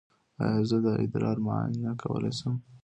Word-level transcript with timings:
ایا 0.43 0.61
زه 0.69 0.77
د 0.85 0.87
ادرار 1.03 1.37
معاینه 1.45 1.91
کولی 2.01 2.31
شم؟ 2.39 2.55